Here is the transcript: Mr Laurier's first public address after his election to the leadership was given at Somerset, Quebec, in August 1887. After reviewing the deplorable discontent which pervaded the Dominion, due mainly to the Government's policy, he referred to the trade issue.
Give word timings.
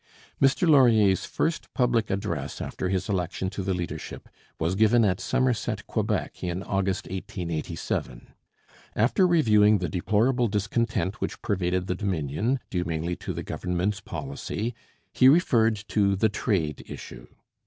Mr 0.41 0.67
Laurier's 0.67 1.25
first 1.25 1.71
public 1.75 2.09
address 2.09 2.59
after 2.59 2.89
his 2.89 3.07
election 3.07 3.51
to 3.51 3.61
the 3.61 3.75
leadership 3.75 4.27
was 4.59 4.73
given 4.73 5.05
at 5.05 5.19
Somerset, 5.21 5.85
Quebec, 5.85 6.43
in 6.43 6.63
August 6.63 7.05
1887. 7.05 8.33
After 8.95 9.27
reviewing 9.27 9.77
the 9.77 9.87
deplorable 9.87 10.47
discontent 10.47 11.21
which 11.21 11.43
pervaded 11.43 11.85
the 11.85 11.93
Dominion, 11.93 12.59
due 12.71 12.83
mainly 12.83 13.15
to 13.17 13.31
the 13.31 13.43
Government's 13.43 13.99
policy, 14.01 14.73
he 15.13 15.29
referred 15.29 15.75
to 15.89 16.15
the 16.15 16.29
trade 16.29 16.83
issue. 16.87 17.27